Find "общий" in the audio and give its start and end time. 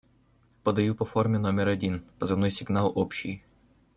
2.95-3.43